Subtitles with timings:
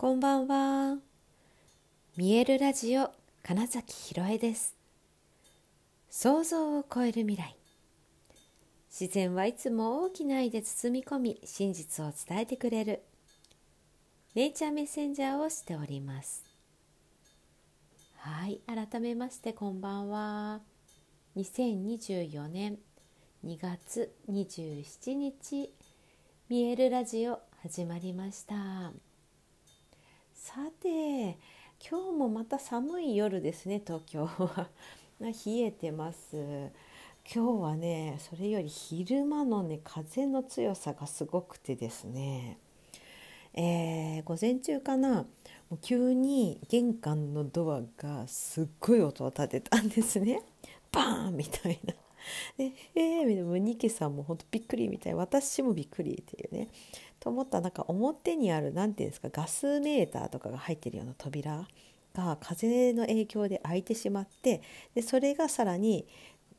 [0.00, 0.96] こんばんは。
[2.16, 3.10] 見えるラジオ
[3.42, 4.74] 金崎ひろえです。
[6.08, 7.54] 想像を超える未来。
[8.90, 13.02] 自然はいつも大きな愛で包み込み、真実を伝えてくれる。
[14.34, 16.46] ネイチャーメッセンジャーをしております。
[18.16, 20.62] はい、改めましてこんばんは。
[21.36, 22.78] 2024年
[23.44, 25.70] 2月27日、
[26.48, 29.09] 見えるラジオ始まりました。
[30.42, 31.38] さて
[31.86, 34.70] 今日もまた寒い夜ですね東京は。
[35.20, 36.70] 冷えてます。
[37.30, 42.56] 今日はねそれより昼間のね風の強さがすごくてですね。
[43.52, 45.26] えー、午前中かな
[45.68, 50.42] もう急に玄関のドアがすっごい音を立てたんですね。
[50.90, 51.92] バーンみたいな。
[52.56, 53.58] でえー、みたいな。
[53.58, 56.68] ニケさんも本当びっくりみたい私もびっくりっていうね。
[57.18, 61.68] と思ったらなんか表にある何て言うんですかガスメーターとかが入ってるような扉
[62.14, 64.62] が風の影響で開いてしまって
[64.94, 66.06] でそれがさらに、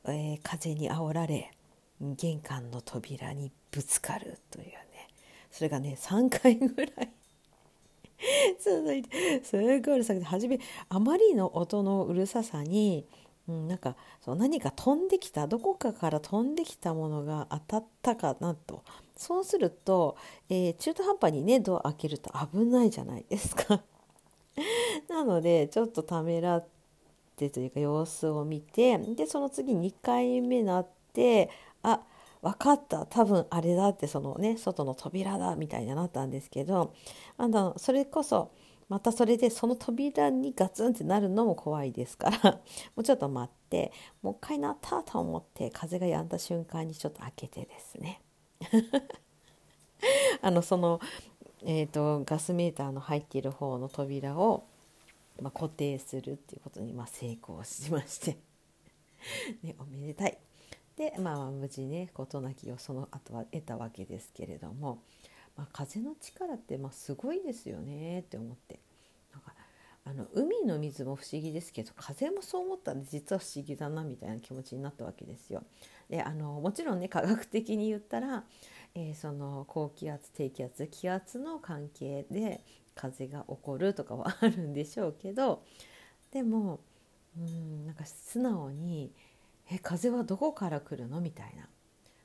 [0.06, 1.52] えー、風にあおられ
[2.00, 4.82] 玄関の扉にぶつかるというね。
[5.52, 7.12] それがね3回ぐらい。
[8.60, 10.60] 続いてすごいうるさくて初め
[10.90, 13.06] あまりの音のうるささに
[13.48, 18.84] うん、なんかそう何か飛んできたどこかから飛んできたものが当たったかなと。
[19.16, 20.18] そうすると、
[20.50, 23.82] えー、中途半端にねドア開けると危ないじゃないですか。
[25.10, 26.68] なのでちょっとためらっ
[27.36, 31.50] てというか様子を見てでその次2回目なって
[31.84, 32.02] あ
[32.42, 36.94] 分かった多分あれだってそのね外の扉だみたいになったんですけど
[37.38, 38.52] あのそれこそ
[38.92, 42.60] またそれでその扉にガツンってなるのも怖いですから。
[42.94, 43.94] もうちょっと待って。
[44.22, 48.22] もう一回なったと思って風が止んだ瞬間にちょっと開けてですね。
[50.44, 51.00] あのその、
[51.64, 54.66] えーと、ガスメーターの入っている方の扉を、
[55.40, 58.38] まあ、固定するっていうことに、まあ、成功しまして。
[59.64, 60.38] ね、おめでたい。
[60.98, 65.02] でまあ無事ね事なきをその後は得たわけですけれども。
[65.56, 68.80] まあ、風の力ってまあすごいですよねって思って
[69.34, 69.54] なんか
[70.04, 75.64] あの海の水も不思議ですけど風もそう思ったんで実は不思議だなみたいな気持ちになったわけですよ。
[76.10, 78.44] であのもちろんね科学的に言ったら、
[78.96, 82.64] えー、その高気圧低気圧気圧の関係で
[82.96, 85.64] 風が起こるとかはあるんでしょうけど
[86.32, 86.80] でも
[87.38, 89.12] うんなんか素直に
[89.72, 91.70] 「え風はどこから来るの?」みたいな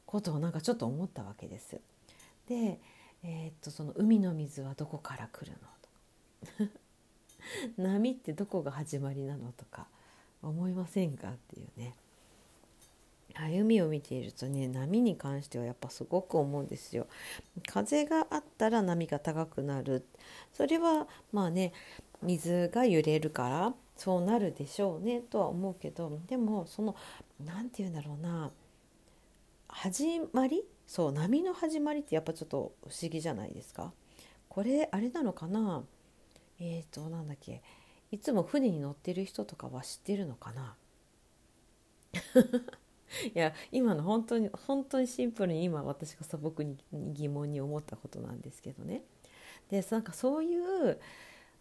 [0.05, 1.81] ことをなんかちょっと思ったわけです。
[2.47, 2.81] で
[3.27, 6.73] えー、っとその海の水はどこから来るのとか。
[7.77, 9.87] 波ってどこが始まりなのとか
[10.43, 11.95] 思いませんかっていうね。
[13.39, 17.07] 海を見ているとね波に関してはやっぱすごく思うんですよ。
[17.67, 20.07] 風があったら波が高くなる。
[20.53, 21.73] それはまあね
[22.23, 26.97] 水が揺れるからそうなるでしょうねとは思うけどでもその
[27.45, 28.51] 何て言うんだろうな
[29.69, 33.93] 始まりそう波の始まりってやっぱちょっと不思議じゃないですか？
[34.49, 35.83] これあれなのかな？
[36.61, 37.63] えっ、ー、となんだっけ？
[38.13, 40.77] いつも船に乗ってる人とかは知ってるのかな？
[43.35, 49.03] いや今の本当に本当にシンプルに今私が素朴に疑問に思ったことなんですけどね。
[49.71, 50.99] でなんかそういう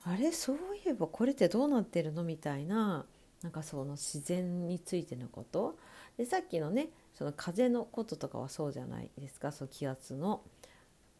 [0.03, 2.23] あれそういえばこれってどうなってるの？
[2.23, 3.05] みたいな
[3.41, 5.77] なんかその自然についてのこと？
[6.17, 9.51] でさっきのねその風のこととかはそうじゃないですか？
[9.51, 10.41] その気圧の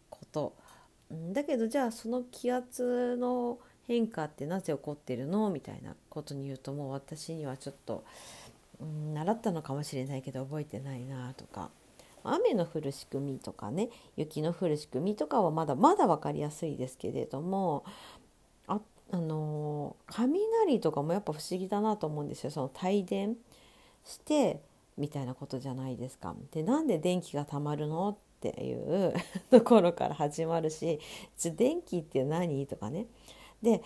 [0.09, 0.55] こと。
[1.31, 5.49] だけどじゃあその気圧の変化ってなぜ起こってるの？
[5.49, 8.03] みたいなことに言うともう私にはちょっと、
[8.81, 11.69] うん、習ったのかもしれないけど覚えてないなとか。
[12.27, 17.85] 雨の降る仕組みとかね雪の降る仕組みとかはまだまだ分かりやすいですけれども
[18.65, 18.79] あ
[19.11, 22.49] あの雷とかもやっぱ不思議だなと思うんですよ。
[22.49, 23.35] その帯電
[24.03, 24.59] して
[24.97, 26.35] みたいなことじゃないですか。
[26.51, 28.09] でなんで電気がたまるの？
[28.09, 29.13] っていう
[29.49, 30.99] ところから始まるし
[31.55, 33.07] 「電気って何?」とかね。
[33.61, 33.81] で、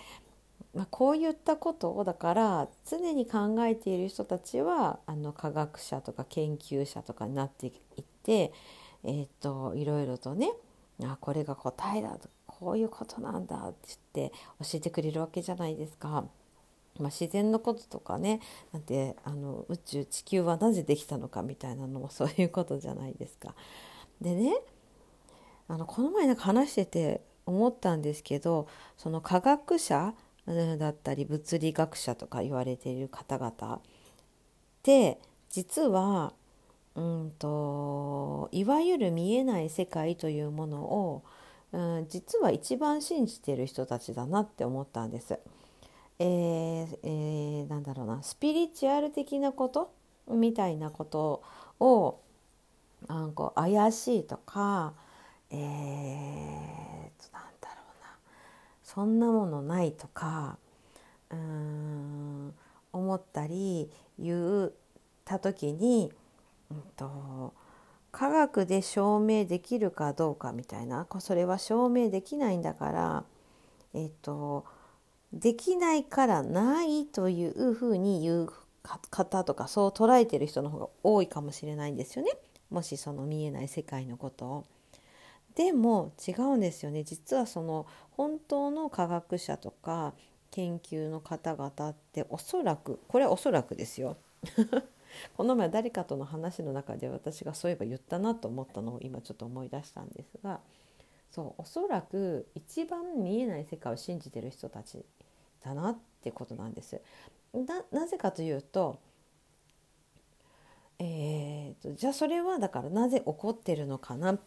[0.74, 8.52] まあ、こういったことをだから常に考えている人たちはあの科学者とか研究者とかになっていって、
[9.04, 10.52] えー、っといろいろとね
[11.02, 16.24] あこれが答えだとこういうことなんだって言って教えてくれるわけじゃないですか。
[17.00, 18.40] まあ、自然のこととかね
[18.72, 23.54] なんてあの宇宙地球はなぜできたのかみたいなのも そういうことじゃないですか。
[24.20, 24.60] でね
[25.68, 28.66] あのこの前なんか話してて思ったんですけど
[28.96, 30.14] その科学者
[30.46, 33.80] だったり物理学者とか言われている方々っ
[34.82, 36.32] て実は
[36.96, 41.22] うんといわゆる見えない世界というものを
[41.72, 45.38] うん、実は一番信じてる人たちだなって思ったんです。
[46.22, 49.90] えーえー、なんだろうなスピリチュアル的なこと？
[50.28, 51.42] みたいなこと
[51.80, 52.20] を
[53.08, 54.92] あんこ怪しいとか、
[55.50, 58.16] えー、なんだろうな
[58.84, 60.58] そんなものないとか
[61.30, 62.54] うん
[62.92, 64.72] 思ったり言っ
[65.24, 66.12] た時に、
[66.70, 67.54] うんと、
[68.12, 71.06] 科学で証明できるかどうかみたいな。
[71.20, 73.24] それは証明できないんだから
[73.94, 74.64] えっ、と
[75.32, 82.32] できないからないというふうに言う方とかそう捉えてる人の方が多いかもしれないんですよね。
[82.70, 84.64] もしその見えない世界のことを。
[85.54, 87.04] でも違うんですよね。
[87.04, 90.14] 実はその本当の科学者とか
[90.50, 94.16] 研究の方々っておそらくこれはおそらくですよ。
[95.36, 100.60] この前誰かとの話の中で私がそういえば言ったなと思ったのを今ちょっと思い出したんですが
[101.32, 105.04] そうおそらく一番見えない世界を信じてる人たち
[105.62, 107.00] だなってことなんです。
[107.90, 108.98] なぜかというと,、
[110.98, 114.40] えーと、じゃあそれはだからなぜ起こってるのかなっ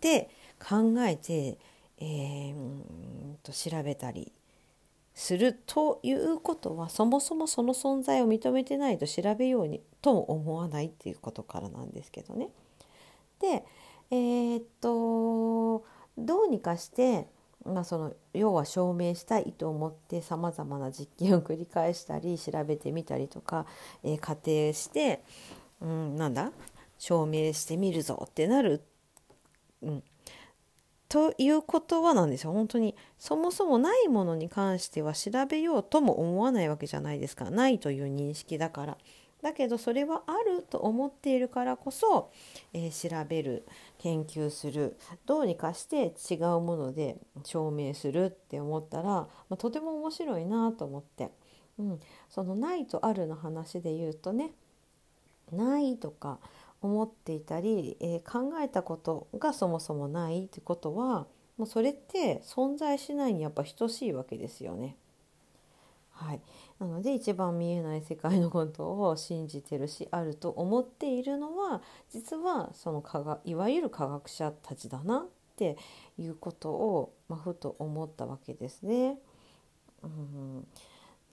[0.00, 0.28] て
[0.58, 1.58] 考えて、
[1.98, 2.82] えー、
[3.42, 4.32] と調べたり
[5.14, 12.50] するということはそもそもその存在を認めてないと調べようにとも思わないっていうことからなんですけどね。
[13.40, 13.64] で
[14.10, 15.84] えー、っと
[16.16, 17.28] どうにかして、
[17.68, 23.66] まあ、その要は証明したいと思ってさまざまな実験を繰り返したり調べてみたりとか、
[24.02, 25.22] えー、仮定して、
[25.80, 26.50] うん、なんだ？
[26.98, 28.82] 証明してみるぞってなる、
[29.82, 30.02] うん、
[31.08, 32.52] ということはなんですよ。
[32.52, 37.50] 本当にそもそもないものに関しては調べようとも思わないわけじゃないですか。
[37.50, 38.98] ないという認識だから。
[39.42, 42.30] だけどそれはあると思っているからこそ、
[42.72, 43.66] えー、調べる
[43.98, 44.96] 研究する
[45.26, 51.30] どうにかして違うもので証明するって思ったら、まあ、とても面白いなと思って、
[51.78, 54.52] うん、そのないとあるの話で言うとね
[55.52, 56.38] ないとか
[56.82, 61.26] 思っていたり、えー、考えたことがそもそもないってことは
[61.56, 64.96] もうそれって存在しないにやっぱ等しいわけですよね。
[66.18, 66.40] はい、
[66.80, 71.80] なので一番見えない世界のことを信じてるしあると思っているのは
[72.10, 75.26] 実はその科学いわゆる科学者たちだなっ
[75.56, 75.76] て
[76.18, 79.18] いうことを、まあ、ふと思ったわけですね。
[80.02, 80.66] うん。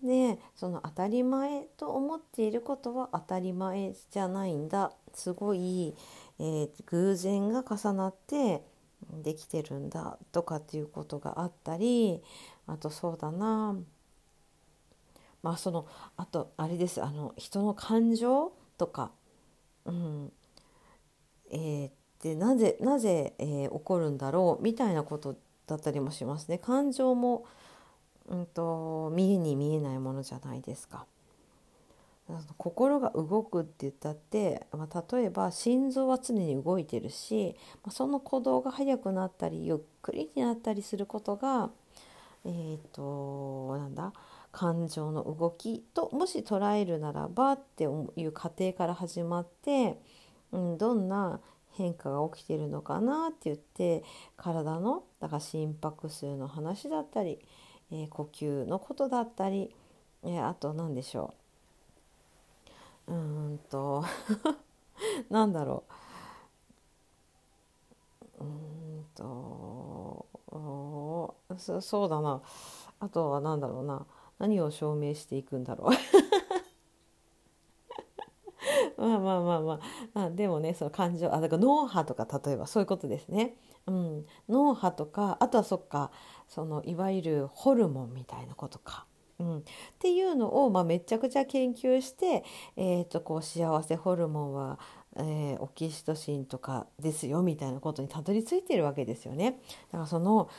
[0.04, 4.92] でその当たり前と思っていることは当たり前じゃないんだ。
[5.14, 5.96] すごい、
[6.38, 8.64] えー、偶然が重なって
[9.24, 12.22] できてるんだとかっていうことがあったり
[12.68, 13.76] あとそうだな
[15.46, 15.86] まあその
[16.18, 19.12] あとあれですあの人の感情とか、
[19.86, 20.32] うん
[21.52, 25.36] えー、でなぜなぜ、えー、起こるんだろうみたいなこと
[25.68, 26.58] だったりもしますね。
[26.58, 27.46] 感情も
[28.28, 31.06] うんと見えに見えないものじゃないですか。
[32.58, 41.70] 心が動くって言ったって、まあ、例えば心臓は常に動いてるし、まあ、その鼓動が速くなったりゆっくりになったりすることが
[42.44, 44.12] えっ、ー、となんだ？
[44.56, 50.00] 感情の動きともし捉えるならばっていう過程から始まって、
[50.52, 51.42] うん、どんな
[51.74, 54.04] 変化が起きてるのかなって言って
[54.38, 57.40] 体のだから心拍数の話だったり
[57.92, 59.76] えー、呼吸のことだったり、
[60.24, 61.34] えー、あと何でしょ
[63.08, 63.14] う。
[63.14, 64.04] うんと
[65.30, 65.84] なんだろ
[68.40, 68.44] う。
[68.44, 70.26] うんと
[71.58, 72.42] そそうだな。
[73.00, 74.06] あとは何だろうな。
[74.40, 75.92] 何を証明していくんだろう
[78.98, 79.80] まあまあまあま
[80.16, 83.56] あ、あ、でもねその感情あだから脳波とか例えばそういうことですね。
[83.88, 86.12] うん、脳波とかあとはそっか
[86.48, 89.06] そのいわゆるホルモンみたいなことか。
[89.38, 89.62] うん、っ
[90.00, 92.46] ていうのを、まあ、めちゃくちゃ研究して、
[92.78, 94.80] えー、とこう幸せホルモンは
[95.18, 99.60] えー、オキシトシンとかですよみたいなことにたどり着いてるわけですよね。
[99.92, 100.50] だからその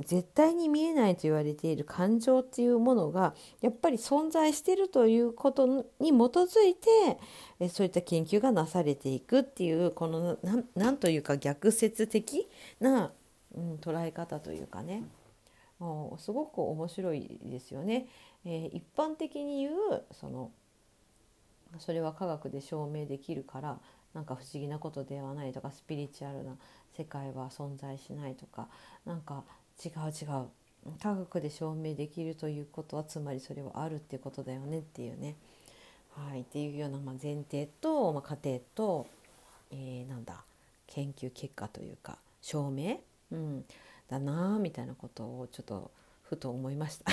[0.00, 7.18] 絶対に見えないと言われている感情っていうものがやっぱり存在してるということに基づいて、
[7.60, 10.38] え、そういった研究がなされていくっていうこの
[10.74, 12.48] 何というか逆説的
[12.80, 13.12] な、
[13.54, 15.04] うん、捉え方というかね
[15.78, 18.06] もうすごく面白いですよね。
[18.46, 20.50] えー、一般的に言うその
[21.78, 23.80] それは科学で証明できるから
[24.16, 26.56] なんか不思議なことではないとかスピリチュアルな
[26.96, 28.66] 世界は存在しないとか
[29.04, 29.44] なんか
[29.84, 30.46] 違う違う
[31.02, 35.34] 科学で証明できるということはつまりそれはあるっていうことだよねっていうね、
[36.14, 39.06] はい、っていうようなま前提と、まあ、過程と、
[39.70, 40.44] えー、なんだ
[40.86, 42.96] 研究結果というか証明、
[43.30, 43.64] うん、
[44.08, 45.90] だなみたいなことをちょっと
[46.22, 47.12] ふと思いました。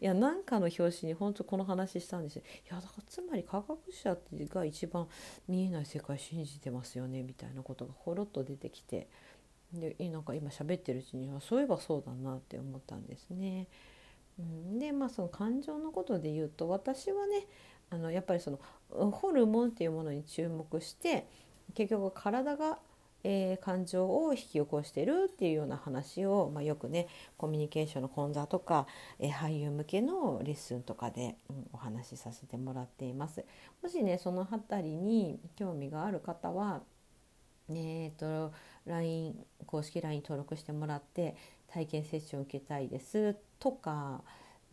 [0.00, 2.42] いやなんかの表紙に本当この話したんですよ。
[2.42, 4.16] いやだからつまり科学者
[4.52, 5.08] が一番
[5.48, 9.08] 見えない世界信じてますよねみたいなことがほろっと出てきて
[9.72, 13.68] でなんか今喋ってるうちにはそういえばそうだなって思ったんですね。
[14.38, 17.46] うん、でまあその感情のことで言うと私はね
[17.90, 18.60] あのやっぱりその
[19.10, 21.26] ホルモンっていうものに注目して
[21.74, 22.78] 結局体が
[23.24, 28.86] えー、感情を引き起こしてるっていうような話を、まあ、よくねコミュニケーションの講座とか、
[29.18, 33.44] えー、俳優向けのレッスンとかで、うん、お話しさせてもらっています。
[33.82, 36.82] もしねその辺りに興味がある方は
[37.72, 38.52] えーと、
[38.86, 39.36] LINE
[39.66, 41.36] 公式 LINE 登録してもらって
[41.68, 44.22] 体験セッション受けたいですとか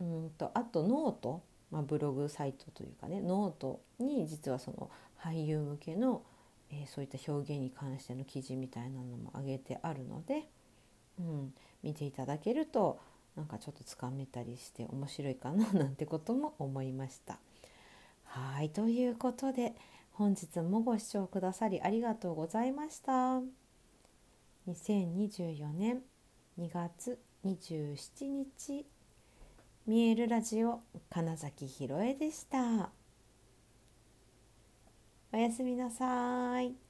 [0.00, 4.90] うんとあと note、まあ、ブログサイトというかねノートに実はその
[5.22, 6.22] 俳優向けの
[6.70, 10.48] えー、そういった表現に関しての記事みたいなのも上げてあるので、
[11.18, 13.00] うん、見ていただけると
[13.36, 17.38] なんかちょっとつかめたりして面白いかななんてことも思いました。
[18.24, 19.74] はいということで
[20.12, 23.40] 本日もご視聴くださりありがとうございました。
[24.68, 26.02] 2024年
[26.58, 28.84] 2月27日
[29.86, 32.97] 見えるラジオ金崎ひろえでした。
[35.32, 36.87] おやすみなさい。